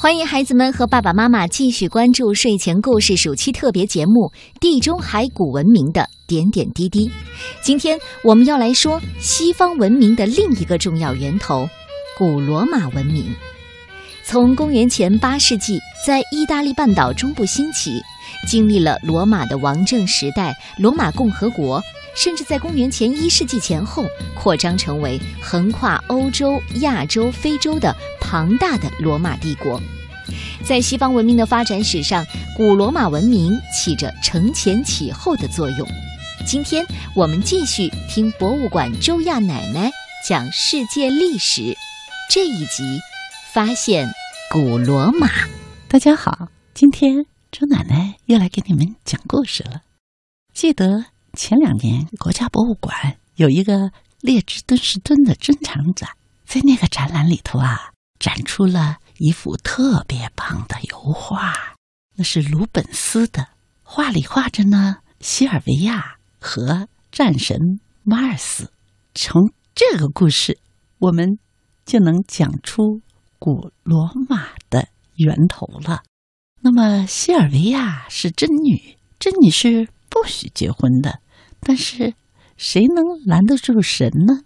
[0.00, 7.06] 欢迎孩子们和爸爸妈妈继续关注睡前故事暑期特别节目《地中海古文明的点点滴滴》。
[7.60, 11.68] 今天我们要来说西方文明的另一个重要源头——
[12.16, 13.26] 古罗马文明。
[14.22, 18.00] 从公元前八世纪在意大利半岛中部兴起，
[18.46, 21.82] 经历了罗马的王政时代、罗马共和国，
[22.16, 27.94] 甚至在公元前一世纪前后扩张成为横跨欧洲、亚洲、非洲的。
[28.32, 29.82] 庞大的罗马帝国，
[30.64, 32.24] 在西方文明的发展史上，
[32.56, 35.88] 古罗马文明起着承前启后的作用。
[36.46, 36.86] 今天
[37.16, 39.90] 我们继续听博物馆周亚奶奶
[40.28, 41.76] 讲世界历史
[42.30, 43.00] 这一集，
[43.52, 44.08] 发现
[44.52, 45.28] 古罗马。
[45.88, 49.82] 大家好，今天周奶奶又来给你们讲故事了。
[50.54, 56.10] 记得前两年国家博物馆有一个列支敦士敦的珍藏展，
[56.46, 57.92] 在那个展览里头啊。
[58.20, 61.54] 展出了一幅特别棒的油画，
[62.16, 63.48] 那是鲁本斯的。
[63.82, 67.56] 画里画着呢，西尔维亚和战神
[68.02, 68.74] 马尔斯。
[69.14, 70.58] 从这个故事，
[70.98, 71.38] 我们
[71.86, 73.00] 就能讲出
[73.38, 76.02] 古罗马的源头了。
[76.62, 81.20] 那么，西尔维亚是真女，真女是不许结婚的。
[81.60, 82.14] 但是，
[82.56, 84.42] 谁能拦得住神呢？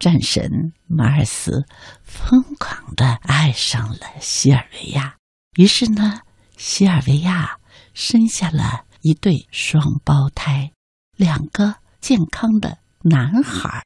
[0.00, 1.64] 战神马尔斯
[2.02, 5.16] 疯狂的爱上了西尔维亚，
[5.56, 6.20] 于是呢，
[6.56, 7.58] 西尔维亚
[7.94, 10.72] 生下了一对双胞胎，
[11.16, 13.84] 两个健康的男孩。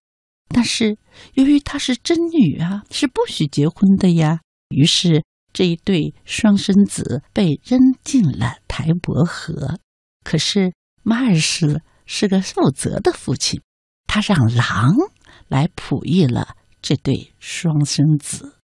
[0.49, 0.97] 但是
[1.34, 4.41] 由于她是真女啊，是不许结婚的呀，
[4.71, 9.79] 于是这一对双生子被扔进了台伯河。
[10.25, 13.61] 可是马尔斯是个负责的父亲，
[14.07, 14.95] 他让狼。
[15.47, 18.59] 来哺育了这对双生子，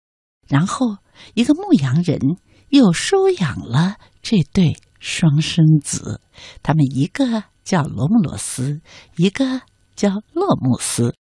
[0.48, 0.98] 然后
[1.36, 2.18] 一个牧羊人
[2.70, 6.22] 又收养了这对双生子，
[6.64, 8.82] 他们一个叫罗姆罗斯，
[9.16, 9.62] 一个
[9.96, 11.14] 叫洛姆斯。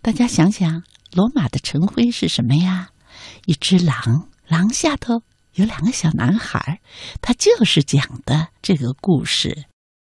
[0.00, 0.82] 大家想想，
[1.12, 2.88] 罗马的城徽是什么呀？
[3.44, 5.22] 一只狼，廊下头
[5.54, 6.82] 有两个小男孩，
[7.22, 9.64] 他就是讲的这个故事。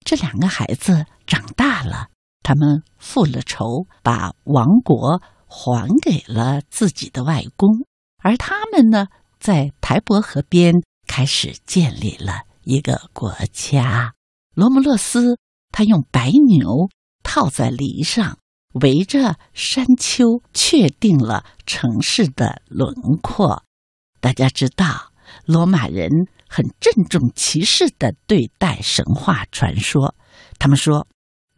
[0.05, 2.07] 这两个孩子长大了。
[2.45, 7.85] 他们复了仇，把王国还给了自己的外公，
[8.23, 9.09] 而他们呢，
[9.41, 10.73] 在台伯河边
[11.09, 14.15] 开始建立了一个国家。
[14.55, 15.37] 罗姆洛斯
[15.73, 16.89] 他用白牛
[17.25, 18.39] 套在犁上，
[18.81, 23.65] 围着山丘，确定了城市的轮廓。
[24.21, 25.13] 大家知道，
[25.45, 26.11] 罗马人
[26.49, 30.15] 很郑重其事的对待神话传说，
[30.59, 31.07] 他们说。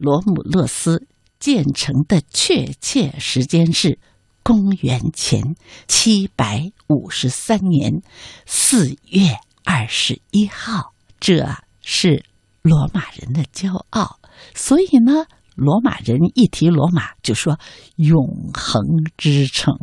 [0.03, 1.07] 罗姆勒斯
[1.39, 3.99] 建成的确切时间是
[4.41, 5.43] 公元前
[5.87, 8.01] 七百五十三年
[8.47, 11.47] 四月二十一号，这
[11.83, 12.25] 是
[12.63, 14.19] 罗马人的骄傲。
[14.55, 17.59] 所以呢，罗马人一提罗马就说
[17.97, 18.81] “永恒
[19.15, 19.75] 之城”。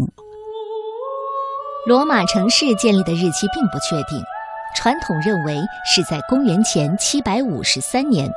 [1.88, 4.22] 罗马城市建立的日期并不确定，
[4.76, 5.58] 传统认为
[5.90, 8.28] 是在公元前七百五十三年。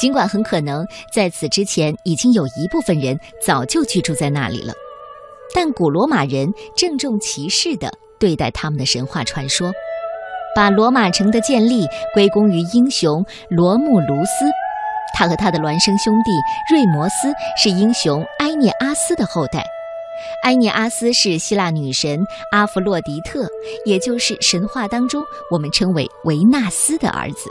[0.00, 4.74] 尽管很可能在此之前已经有一部分人早就居住在那里了，
[5.54, 7.88] 但古罗马人郑重其事地
[8.18, 9.70] 对待他们的神话传说，
[10.52, 14.44] 把罗马城的建立归功于英雄罗慕卢斯。
[15.14, 16.32] 他和他的孪生兄弟
[16.74, 19.64] 瑞摩斯是英雄埃涅阿斯的后代。
[20.44, 23.46] 埃涅阿斯是希腊女神阿弗洛狄特，
[23.84, 27.50] 也就是神话当中我们称为维纳斯的儿子。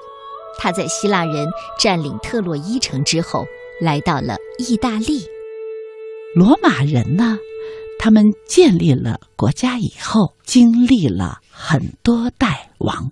[0.59, 1.47] 他在希腊人
[1.79, 3.45] 占领特洛伊城之后，
[3.79, 5.25] 来到了意大利。
[6.35, 7.37] 罗马人呢，
[7.99, 13.11] 他们建立了国家以后，经历了很多代王。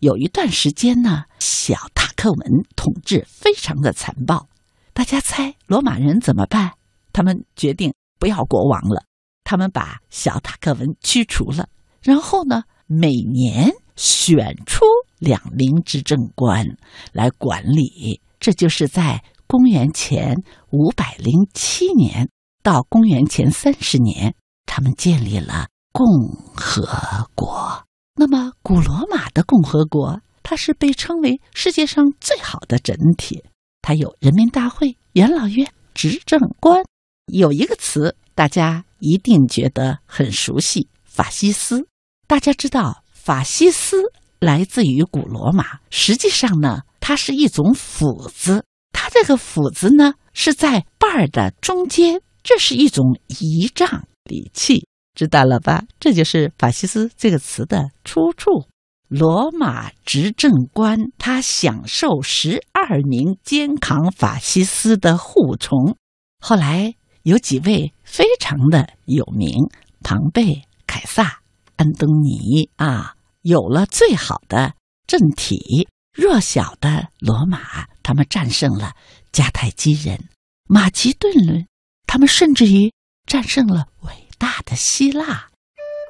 [0.00, 4.48] 有一段时间呢，小塔克文统治非常的残暴。
[4.92, 6.72] 大家猜罗马人怎么办？
[7.12, 9.04] 他们决定不要国王了，
[9.44, 11.68] 他们把小塔克文驱除了，
[12.02, 14.84] 然后呢，每年选出。
[15.18, 16.64] 两名执政官
[17.12, 20.36] 来管理，这就是在公元前
[20.70, 22.28] 五百零七年
[22.62, 24.32] 到公元前三十年，
[24.64, 26.06] 他们建立了共
[26.54, 26.86] 和
[27.34, 27.84] 国。
[28.14, 33.42] 那么，古罗马的共和国，它是被称为世界上最好的整体。
[33.82, 36.84] 它有人民大会、元老院、执政官。
[37.28, 41.86] 有一个词，大家一定觉得很熟悉——法西斯。
[42.26, 43.96] 大家知道法西斯？
[44.40, 48.64] 来自于古罗马，实际上呢，它是一种斧子。
[48.92, 55.84] 它这个斧子呢，是在把儿的中间，这是一种仪仗礼器，知道了吧？
[55.98, 58.66] 这就是法西斯这个词的出处。
[59.08, 65.96] 罗马执政官，他享受十二名肩扛法西斯的护从。
[66.40, 69.68] 后来有几位非常的有名，
[70.02, 71.40] 庞贝、凯撒、
[71.76, 74.74] 安东尼啊，有了最好的
[75.06, 78.94] 政体，弱小的罗马，他们战胜了
[79.32, 80.28] 迦太基人、
[80.66, 81.66] 马其顿人，
[82.06, 82.92] 他们甚至于
[83.26, 85.48] 战胜了伟大的希腊。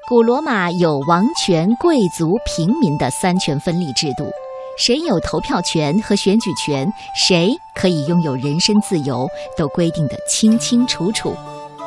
[0.08, 4.31] 古罗马有王权、贵族、平民的三权分立制度，
[4.78, 11.36] 谁有投票权和选举权，谁可以拥有人身自由，都规定得清清楚楚。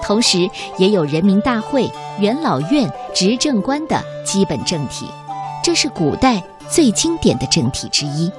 [0.04, 1.90] 同时，也有人民大会、
[2.20, 5.08] 元老院、执政官的基本政体，
[5.64, 8.32] 这是古代最经典的政体之一。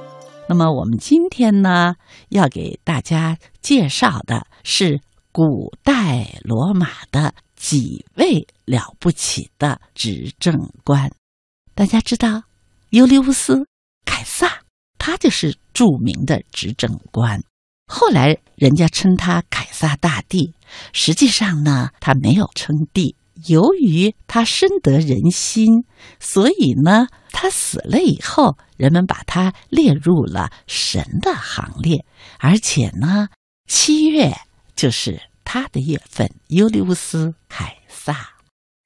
[0.47, 1.95] 那么，我们今天呢，
[2.29, 5.01] 要给大家介绍的是
[5.31, 7.33] 古代罗马的。
[7.55, 11.09] 几位了不起的执政官，
[11.73, 12.43] 大家知道，
[12.89, 13.55] 尤利乌斯·
[14.23, 14.61] 凯撒，
[14.97, 17.43] 他就是著名的执政官。
[17.87, 20.53] 后来人家称他凯撒大帝，
[20.93, 23.17] 实际上呢，他没有称帝。
[23.47, 25.83] 由于他深得人心，
[26.21, 32.05] 所以呢，他死了以后，人们把他列入了神的行列。
[32.39, 33.27] 而且呢，
[33.67, 34.33] 七月
[34.73, 35.21] 就是。
[35.45, 38.29] 他的月份，尤利乌斯·凯撒。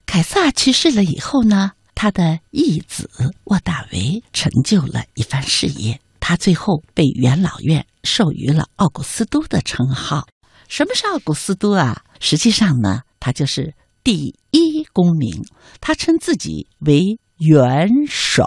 [0.07, 3.09] 凯撒去世了以后呢，他的义子
[3.45, 5.99] 沃大维成就了一番事业。
[6.19, 10.27] 他最后被元老院授予了奥古斯都的称号。
[10.67, 12.03] 什么是奥古斯都啊？
[12.19, 13.73] 实际上呢，他就是
[14.03, 15.41] 第一公民。
[15.81, 18.45] 他称自己为元首。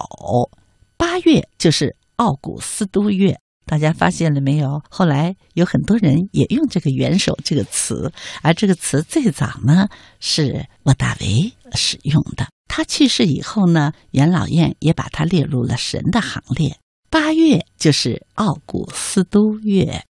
[0.97, 3.41] 八月就是奥古斯都月。
[3.67, 4.83] 大家发现了没有？
[4.91, 8.13] 后来有很多人也用这个“元首”这个词，
[8.43, 12.49] 而这个词最早呢是沃大维使用的。
[12.67, 16.79] 他去世以后呢，元老院也把他列入了神的行列。
[17.11, 20.05] 八月就是奥古斯都月。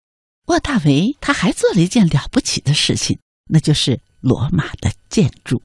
[0.46, 3.18] 沃大维他还做了一件了不起的事情，
[3.50, 5.62] 那就是罗马的建筑。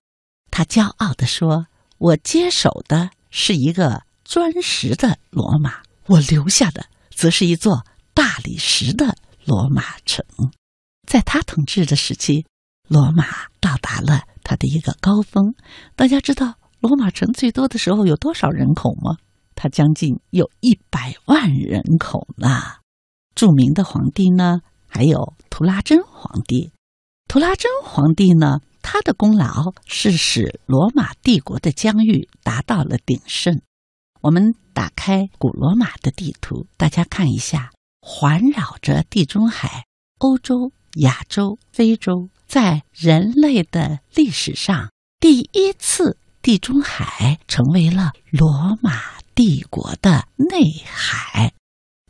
[0.51, 9.15] 他骄傲地说：“我接手的是一个砖石的罗马，我留下的。”则是一座大理石的
[9.45, 10.25] 罗马城，
[11.07, 12.45] 在他统治的时期，
[12.87, 13.25] 罗马
[13.59, 15.55] 到达了它的一个高峰。
[15.95, 19.17] 大家知道罗马城最多的时候有多少人口吗？
[19.55, 22.49] 它将近有一百万人口呢。
[23.35, 26.71] 著名的皇帝呢，还有图拉真皇帝。
[27.27, 33.61] 图拉真皇帝呢，他的功劳是使罗马帝国的疆域达到了鼎盛。
[34.23, 39.83] 我们打开古罗马的地图，大家看一下，环绕着地中海，
[40.19, 40.71] 欧洲、
[41.01, 44.89] 亚洲、非洲，在人类的历史上，
[45.19, 49.01] 第一次地中海成为了罗马
[49.35, 51.51] 帝国的内海，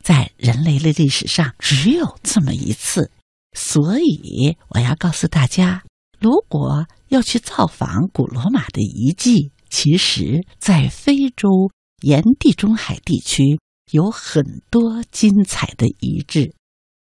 [0.00, 3.10] 在人类的历史上只有这么一次。
[3.56, 5.82] 所以，我要告诉大家，
[6.20, 11.72] 如果要去造访古罗马的遗迹，其实，在非洲。
[12.04, 13.58] 沿地中海地区
[13.90, 16.52] 有很多精彩的遗址，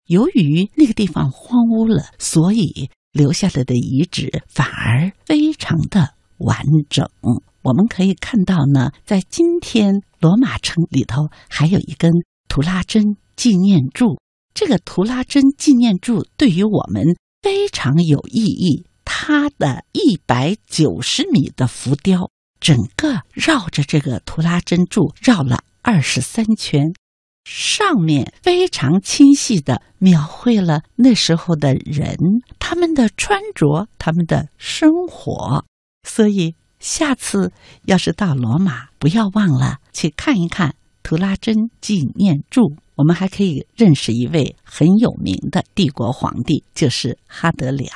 [0.07, 6.57] 由于那个地方荒芜了，所以留下来的遗址反而非常的完
[6.89, 7.09] 整。
[7.63, 12.13] 我们可以看到呢，在今天罗马城里头还有一根
[12.49, 14.21] 图拉真纪念柱。
[14.55, 22.31] 这个图拉真纪念柱对于我们非常有意义，它的一百九十米的浮雕。
[22.63, 26.95] 整个绕着这个图拉真柱绕了二十三圈，
[27.45, 32.17] 上面非常清晰的描绘了那时候的人
[32.61, 35.65] 他们的穿着、他们的生活。
[36.09, 37.53] 所以下次
[37.85, 42.77] 要是到罗马，不要忘了去看一看图拉真纪念柱。
[42.95, 47.91] 我们还可以认识一位很有名的帝国皇帝，就是哈德良。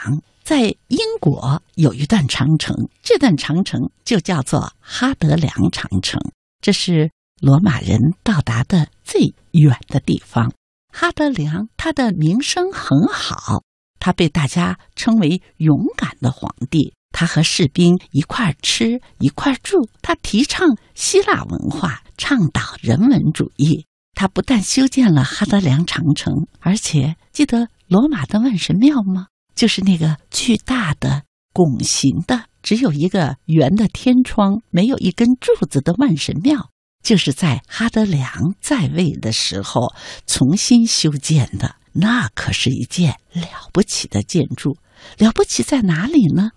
[0.46, 6.20] 在英国有一段长城，这段长城就叫做哈德良长城，
[6.60, 7.10] 这是
[7.40, 10.52] 罗马人到达的最远的地方。
[10.92, 13.64] 哈德良他的名声很好，
[13.98, 16.94] 他被大家称为勇敢的皇帝。
[17.10, 23.84] 他和士兵一块吃一块住，他提倡希腊文化，倡导人文主义。
[24.14, 29.26] 他不但修建了哈德良长城，而且记得罗马的万神庙吗？
[29.56, 36.70] 就是那个巨大的拱形的，只有一个圆的天窗，没有一根柱子的万神庙，
[37.02, 39.92] 就是在哈德良在位的时候
[40.26, 41.76] 重新修建的。
[41.94, 44.76] 那可是一件了不起的建筑。
[45.18, 46.50] 了不起在哪里呢？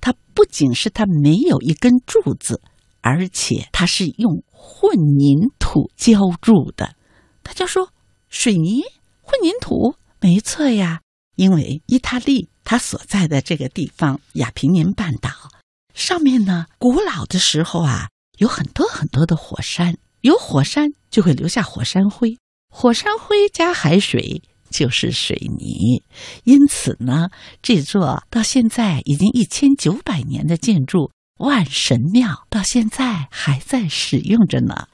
[0.00, 2.62] 它不仅是它没有一根柱子，
[3.00, 6.94] 而且它是用混凝土浇筑的。
[7.42, 7.90] 大家说，
[8.28, 8.82] 水泥
[9.22, 9.96] 混凝土？
[10.20, 11.00] 没错呀，
[11.36, 15.30] 因为意大利它所在的这个地方亚平宁半岛
[15.94, 22.36] 上面呢，古老的时候啊，有很多很多的火山，有火山就会留下火山灰，
[22.68, 26.02] 火山灰加海水就是水泥。
[26.44, 27.28] 因此呢，
[27.62, 34.88] 这座到现在已经一千九百年的建筑万神庙到现在还在使用着呢。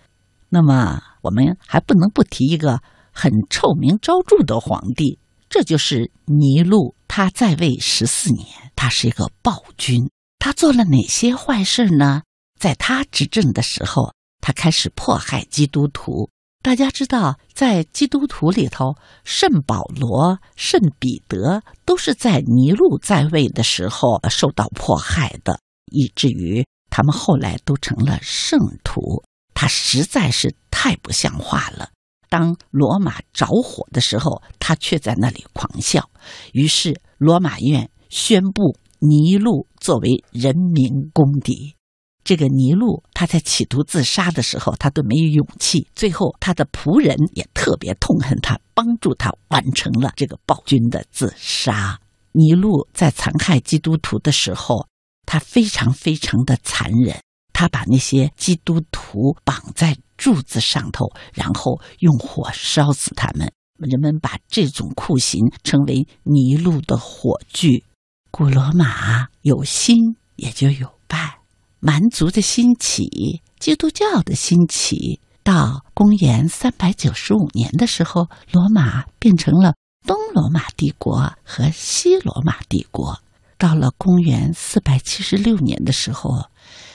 [0.50, 2.80] 那么，我们还不能不提一个
[3.10, 5.18] 很臭名昭著的皇帝。
[5.52, 10.08] 这就是尼禄，他在位十四年，他是一个暴君。
[10.38, 12.22] 他做了哪些坏事呢？
[12.58, 16.30] 在他执政的时候，他开始迫害基督徒。
[16.62, 25.60] 大家知道，在基督徒里头，圣保罗、圣彼得都是在尼禄在位的时候受到迫害的，
[25.92, 29.22] 以至于他们后来都成了圣徒。
[29.52, 31.90] 他实在是太不像话了。
[32.32, 36.08] 当罗马着火的时候，他却在那里狂笑。
[36.54, 41.76] 于是罗马院宣布尼禄作为人民公敌。
[42.24, 45.86] 这个尼禄他在企图自杀的时候，他都没有勇气。
[45.94, 52.00] 最后他的仆人也特别痛恨他，帮助他完成了这个暴君的自杀。
[52.32, 54.86] 尼禄在残害基督徒的时候，
[55.26, 57.20] 他非常非常的残忍。
[57.52, 63.52] 他把那些基督徒绑在柱子上头，然后用火烧死他们。
[63.78, 67.84] 人们把这种酷刑称为“尼禄的火炬”。
[68.30, 71.40] 古罗马有兴也就有败，
[71.80, 79.74] 蛮族的兴起，基督教的兴起，到公元三百九十五年的时候，罗马变成了
[80.06, 83.20] 东罗马帝国和西罗马帝国。
[83.58, 86.44] 到了公元四百七十六年的时候。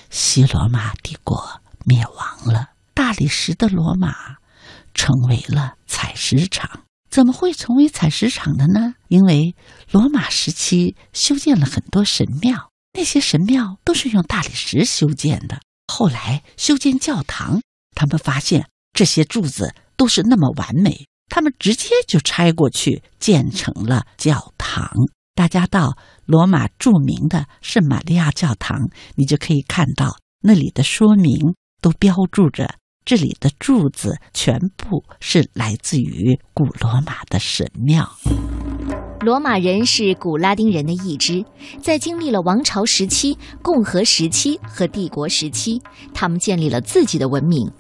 [0.10, 4.38] 西罗马帝国灭亡了，大理石的罗马
[4.96, 6.82] 成为了采石场。
[7.12, 8.96] 怎么会成为采石场的呢？
[9.08, 9.56] 因为
[9.92, 15.62] 罗马时期修建了很多神庙，那些神庙都是用大理石修建的。
[15.88, 17.62] 后来修建教堂，
[17.94, 24.92] 他们发现这些柱子都是那么完美，他们直接就拆过去建成了教堂。
[25.36, 32.76] 大家到罗马著名的圣玛利亚教堂，你就可以看到那里的说明都标注着，
[33.08, 38.06] 这里的柱子全部是来自于古罗马的神庙。
[39.22, 41.42] 罗马人是古拉丁人的一支，
[41.82, 45.82] 在经历了王朝时期、共和时期和帝国时期，
[46.14, 47.72] 他们建立了自己的文明。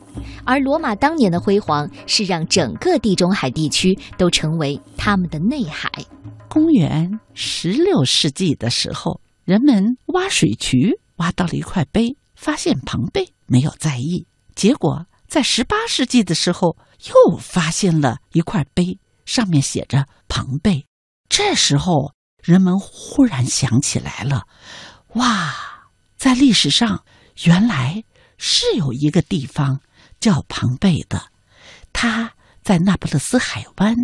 [0.45, 5.91] 而罗马当年的辉煌，是让整个地中海地区都成为他们的内海。
[6.47, 14.25] 公元十六世纪的时候，人们挖水渠挖到了一块碑，发现庞贝没有在意。
[14.55, 16.77] 结果在十八世纪的时候，
[17.09, 20.85] 又发现了一块碑，上面写着庞贝。
[21.29, 24.47] 这时候，人们忽然想起来了：
[25.15, 25.53] 哇，
[26.17, 27.03] 在历史上
[27.43, 28.03] 原来
[28.37, 29.81] 是有一个地方
[30.19, 31.31] 叫庞贝的，
[31.91, 33.95] 它在那不勒斯海湾，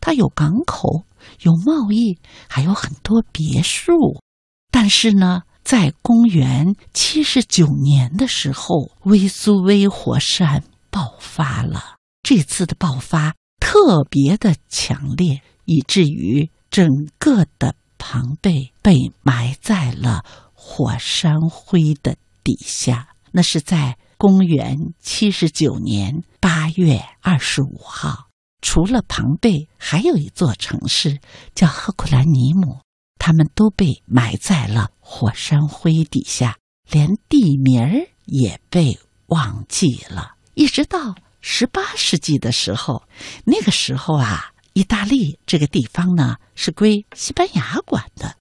[0.00, 1.04] 它有港口。
[1.40, 4.22] 有贸易，还有很多别墅。
[4.70, 11.96] 但是呢，在公元七十九年的时候，威苏威火山爆发了。
[12.22, 23.08] 这次的爆发特别的强烈，以至于整个的庞贝被埋在了火山灰的底下。
[23.32, 28.28] 那是在公元七十九年八月二十五号。
[28.62, 31.20] 除了庞贝，还有一座城市
[31.54, 32.80] 叫赫库兰尼姆，
[33.18, 36.56] 他们都被埋在了火山灰底下，
[36.90, 40.36] 连地名儿也被忘记了。
[40.54, 43.02] 一直到十八世纪的时候，
[43.44, 48.36] 那个时候啊，意大利这个地方呢是归西班牙管的，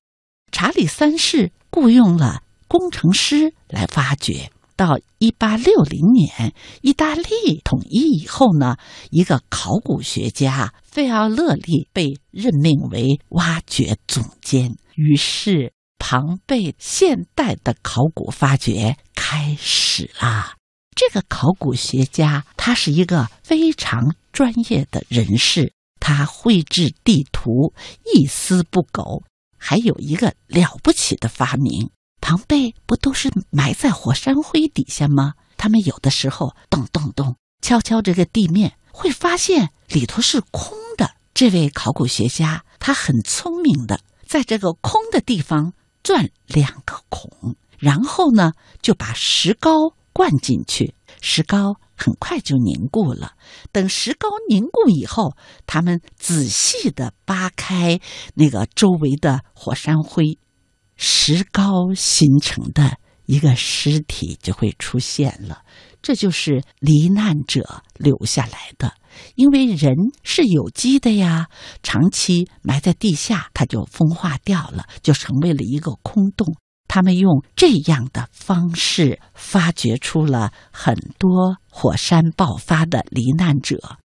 [0.51, 4.51] 查理三世雇佣了工程师来发掘。
[4.75, 8.77] 到一八六零年，意大利统一以后呢，
[9.09, 14.77] 一个考古学家费奥勒利被任命为挖掘总监。
[14.95, 20.55] 于是，庞贝现代的考古发掘开始啦。
[20.95, 27.75] 这个考古学家他是一个非常专业的人士，他绘制地图
[28.15, 29.21] 一丝不苟，
[29.55, 31.91] 还有一个了不起的发明。
[32.19, 35.35] 庞贝不都是埋在火山灰底下吗？
[35.57, 41.11] 他们有的时候咚咚咚敲敲这个地面，会发现里头是空的。
[41.35, 45.73] 这位考古学家他很聪明的，在这个空的地方
[46.03, 53.33] 钻两个孔，然后呢就把石膏灌进去，石膏很快就凝固了。
[53.71, 55.37] 等石膏凝固以后，
[55.67, 57.99] 他们仔细的扒开
[58.33, 60.39] 那个周围的火山灰，
[60.95, 65.61] 石膏形成的一个尸体就会出现了。
[66.01, 68.93] 这就是罹难者留下来的，
[69.35, 71.47] 因为人是有机的呀，
[71.83, 76.55] 长期埋在地下，它就风化掉了，就成为了一个空洞。
[76.87, 83.97] 他们用这样的方式发掘出了很多火山爆发的罹难者。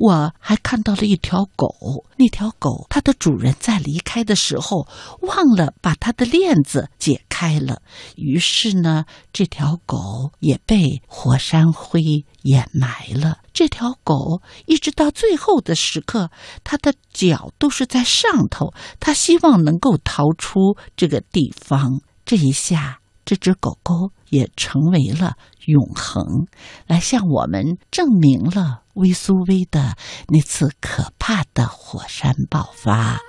[0.00, 4.88] 我还看到了一条狗，那条狗它的主人在离开的时候
[5.20, 7.82] 忘了把它的链子解开了，
[8.16, 13.40] 于是呢，这条狗也被火山灰掩埋了。
[13.52, 16.30] 这条狗一直到最后的时刻，
[16.64, 22.00] 它的脚都是在上头，它希望能够逃出这个地方。
[22.24, 22.99] 这一下，
[23.30, 25.34] 这只狗狗也成为了
[25.66, 26.48] 永恒，
[26.88, 29.94] 来向我们证明了威苏威的
[30.26, 33.20] 那次可怕的火山爆发。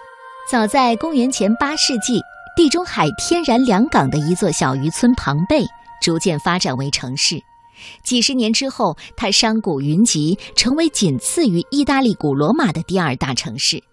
[0.50, 2.20] 早在公元前八世纪，
[2.58, 5.63] 地中海天然良港的一座小渔村庞贝
[6.01, 7.39] 逐渐发展为城市。
[8.03, 13.84] 几十年之后，它商贾云集，成为仅次于意大利古罗马的第二大城市。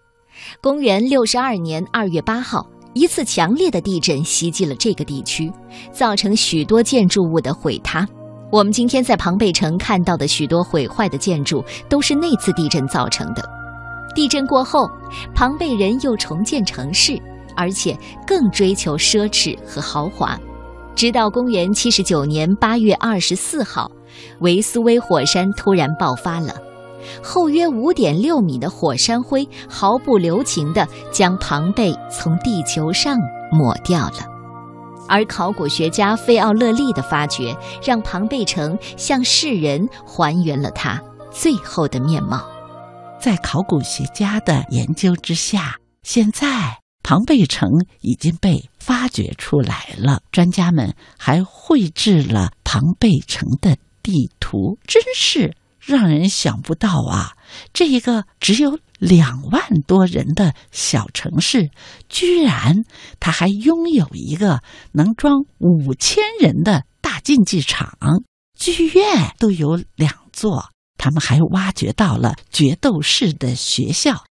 [0.59, 2.65] 公元六十二年二月八号。
[2.93, 5.51] 一次强烈的地震袭击了这个地区，
[5.91, 8.07] 造成许多建筑物的毁塌。
[8.51, 13.43] 我们今天在庞贝城看到的许多毁坏的建筑，都是那次地震造成的。
[14.15, 14.89] 地震过后，
[15.35, 17.15] 庞贝人又重建城市，
[17.55, 20.37] 而且更追求奢侈和豪华。
[20.95, 23.89] 直到公元七十九年八月二十四号，
[24.39, 26.55] 维斯威火山突然爆发了。
[27.23, 33.17] 厚约五点六米的火山灰毫不留情地将庞贝从地球上
[33.51, 34.25] 抹掉了，
[35.07, 41.01] 而考古学家费奥勒利的发掘让庞贝城向世人还原了它
[41.31, 42.47] 最后的面貌。
[43.19, 47.67] 在考古学家的研究之下，现在庞贝城
[48.01, 50.21] 已经被发掘出来了。
[50.31, 55.53] 专家们还绘制了庞贝城的地图，真是。
[55.79, 57.35] 让人想不到啊！
[57.73, 61.71] 这一个只有两万多人的小城市，
[62.07, 62.83] 居然
[63.19, 64.61] 它还拥有一个
[64.91, 67.97] 能装五千人的大竞技场，
[68.57, 70.69] 剧院都有两座。
[70.97, 74.25] 他们还挖掘到了决斗士的学校，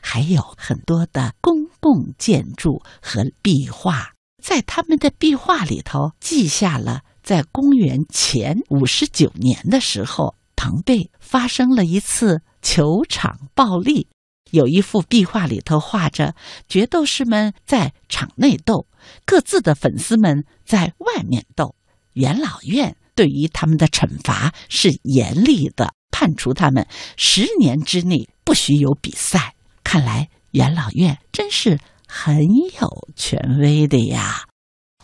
[0.00, 4.12] 还有很多的公共建筑和壁画。
[4.40, 10.36] 在他们的壁画里头，记下了在公元前五十九年的时候。
[10.62, 14.06] 庞贝发生了一次球场暴力，
[14.52, 16.36] 有一幅壁画里头画着
[16.68, 18.86] 决斗士们在场内斗，
[19.26, 21.74] 各自的粉丝们在外面斗。
[22.12, 29.56] 元老院对于他们的惩罚是严厉的，判处他们十年之内不许有比赛。
[29.82, 32.46] 看来元老院真是很
[32.80, 34.44] 有权威的呀。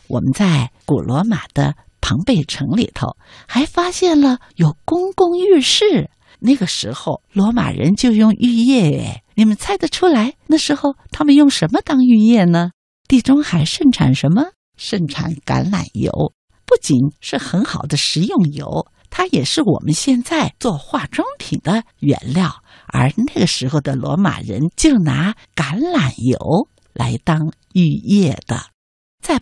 [0.07, 1.75] 我们在古罗马的。
[2.09, 9.23] 庞贝城里头还发现了有公共浴室，那个时候罗马人就用浴液。
[9.35, 12.71] 你们猜得出来那时候他们用什么当浴液呢？
[13.09, 14.43] 地中海盛产什么？
[14.79, 16.33] 盛产橄榄油，
[16.65, 22.63] 不仅是很好的食用油，它也是我们现在做化妆品的原料。
[22.87, 28.63] 而那个时候的罗马人就拿橄榄油来当浴液的。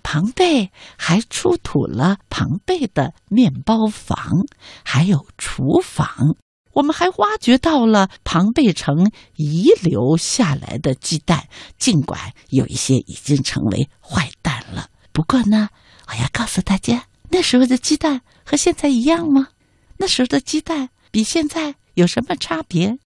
[0.08, 4.46] 庞贝还出土了庞贝的面包房，
[4.84, 6.36] 还有厨房。
[6.74, 14.90] 我们还挖掘到了庞贝城遗留下来的鸡蛋，尽管有一些已经成为坏蛋了。
[15.10, 15.70] 不过呢，
[16.06, 19.48] 我要告诉大家，那时候的鸡蛋和现在一样吗？
[19.96, 22.96] 那时候的鸡蛋比现在有什么差别？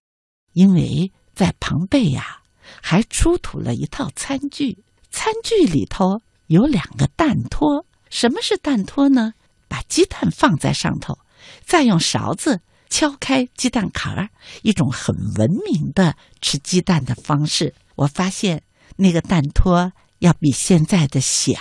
[0.53, 2.41] 因为在庞贝呀，
[2.79, 6.21] 还出土了一套餐具，餐具里头。
[6.51, 9.35] 有两个蛋托，什么是蛋托呢？
[9.69, 11.17] 把鸡蛋放在上头，
[11.63, 12.59] 再用勺子
[12.89, 14.27] 敲开鸡蛋壳儿，
[14.61, 17.73] 一种很文明的吃鸡蛋的方式。
[17.95, 18.63] 我发现
[18.97, 21.53] 那个蛋托要比现在的小，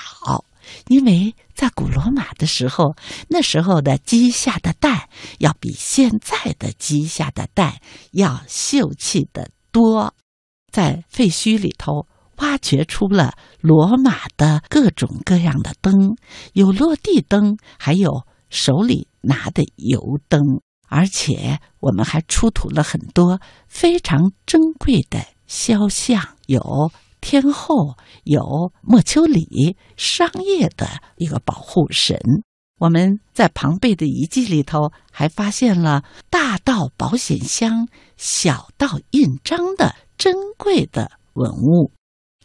[0.88, 2.96] 因为在古罗马的时候，
[3.28, 10.16] 那时候的鸡下的蛋要比现在的鸡下的蛋要秀气的多。
[10.72, 12.08] 在废墟里头。
[12.40, 16.16] 挖掘出了罗马的各种各样的灯，
[16.52, 20.40] 有落地灯，还有手里拿的油灯，
[20.88, 32.18] 而且我们还出土了很多非常珍贵的肖像，有天后，有莫丘里，商业的一个保护神。
[32.78, 41.92] 我们在庞贝的遗迹里头还发现了大到保险箱、小到印章的珍贵的文物。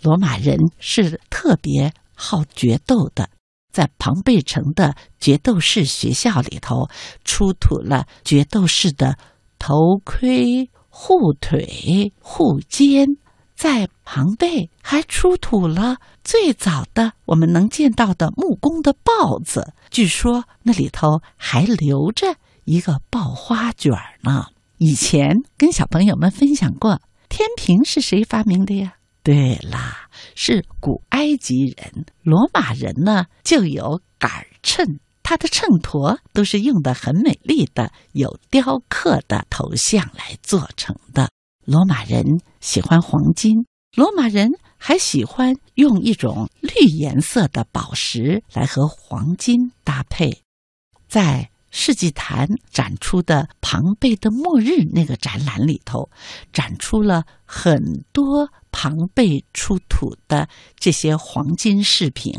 [0.05, 3.31] 罗马人是特别好决斗的，
[3.73, 6.87] 在庞贝城的决斗士学校里头
[7.23, 9.17] 出土了决斗士的
[9.57, 13.07] 头盔、护腿、护肩。
[13.55, 23.91] 在庞贝还出土了最早的我们能见到的木工的豹子，据说那里头还留着一个刨花卷
[24.21, 24.47] 呢。
[24.77, 28.97] 以前跟小朋友们分享过，天平是谁发明的呀？
[29.25, 32.05] 对啦，是古埃及人。
[32.21, 41.27] 罗马人呢就有杆秤，它的秤砣都是用的很美丽的，有雕刻的头像来做成的。
[41.65, 42.23] 罗马人
[42.61, 43.65] 喜欢黄金，
[43.97, 50.43] 罗马人还喜欢用一种绿颜色的宝石来和黄金搭配。
[51.09, 56.09] 在世纪坛展出的庞贝的末日那个展览里头，
[56.53, 60.47] 展出了很多庞贝出土的
[60.79, 62.31] 这些黄金饰品。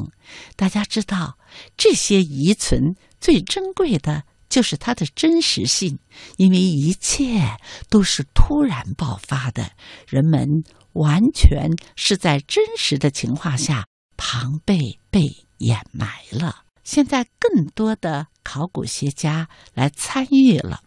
[0.57, 1.37] 大家知道，
[1.77, 4.25] 这些遗存最珍贵的。
[4.49, 5.99] 就是它的真实性，
[6.37, 7.59] 因为一切
[7.91, 9.73] 都是突然爆发的，
[10.07, 16.66] 人们完全是在真实的情况下，庞贝被掩埋了。
[16.87, 20.83] 现在更多的考古学家来参与了，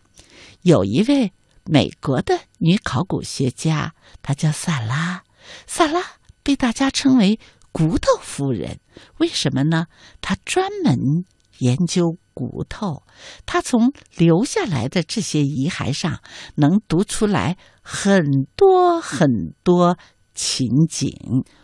[0.62, 1.34] 有一位
[1.66, 5.24] 美国的女考古学家，她叫萨拉，
[5.68, 6.02] 萨拉
[6.42, 7.38] 被大家称为
[7.74, 8.80] “骨头夫人”，
[9.20, 9.88] 为什么呢？
[10.22, 11.26] 她专门。
[11.60, 13.04] 研究骨头，
[13.46, 16.22] 他从留下来的这些遗骸上
[16.56, 18.24] 能读出来很
[18.56, 19.28] 多很
[19.62, 19.98] 多
[20.34, 21.12] 情景，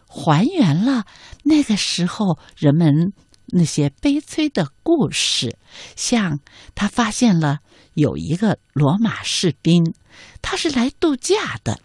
[0.06, 1.06] 还原了
[1.46, 3.14] 那个时候人们
[3.56, 5.58] 那些悲催的故事。
[5.96, 6.40] 像
[6.76, 7.60] 他发现了
[7.94, 9.94] 有一个罗马士兵，
[10.42, 11.80] 他是来度假的，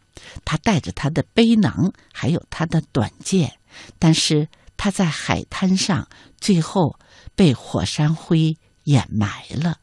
[0.44, 3.58] 他带着他的背囊，还有他的短剑，
[3.98, 6.08] 但是他在海滩上
[6.40, 6.98] 最后。
[7.36, 9.78] 被火山灰掩埋了，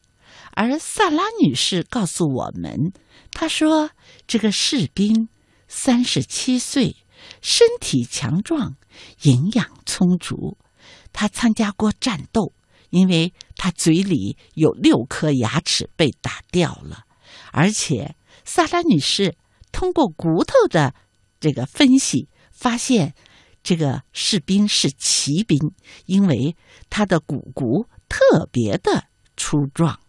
[0.52, 2.92] 而萨拉女士告诉我们，
[3.32, 3.90] 她说
[4.28, 5.28] 这个士兵
[5.66, 6.94] 三十七岁，
[7.42, 8.76] 身体强壮，
[9.22, 10.56] 营养充足。
[11.12, 12.52] 他参加过战斗，
[12.90, 17.04] 因为他嘴里有六颗牙齿被打掉了。
[17.52, 19.36] 而且萨拉女士
[19.72, 20.94] 通过骨头的
[21.40, 23.14] 这个分析，发现。
[23.60, 25.74] 这个士兵是骑兵，
[26.06, 26.56] 因为
[26.88, 30.00] 他的骨骨特别的粗壮。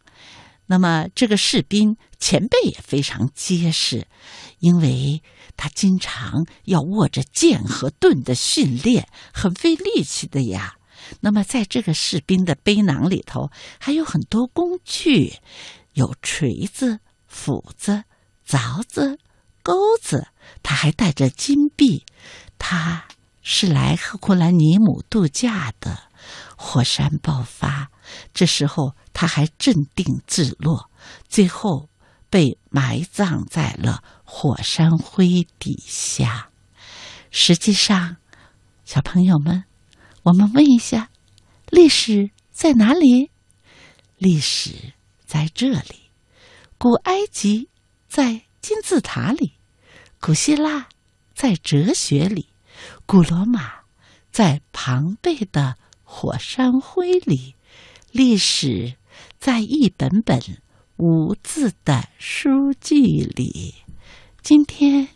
[0.71, 4.05] 那么，这个士兵前背也非常结实，
[4.59, 5.23] 因为
[5.57, 10.75] 他经常要握着剑和盾的训练，很费力气的呀。
[11.21, 15.37] 那么，在这个士兵的背囊里头还有很多工具，
[15.93, 18.03] 有锤子、斧子、
[18.47, 19.17] 凿子、
[19.63, 20.27] 钩子，
[20.61, 22.05] 他还带着金币，
[22.59, 23.07] 他。
[23.51, 26.03] 是来赫库兰尼姆度假的，
[26.55, 27.89] 火山爆发，
[28.31, 30.91] 这时候他还镇定自若，
[31.27, 31.89] 最后
[32.29, 36.51] 被埋葬在了火山灰底下。
[37.31, 38.17] 实际上，
[38.85, 39.63] 小朋友们，
[40.21, 41.09] 我们问一下，
[41.69, 43.31] 历史在哪里？
[44.17, 44.93] 历史
[45.25, 46.11] 在这里，
[46.77, 47.67] 古埃及
[48.07, 49.53] 在金字塔里，
[50.21, 50.87] 古希腊
[51.33, 52.49] 在哲学里。
[53.09, 53.71] 古罗马
[54.31, 57.55] 在庞贝的火山灰里，
[58.11, 58.97] 历史
[59.39, 60.39] 在一本本
[60.97, 63.73] 无字的书籍里。
[64.43, 65.07] 今天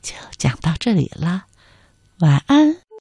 [0.00, 1.46] 就讲到这里了，
[2.20, 2.83] 晚安。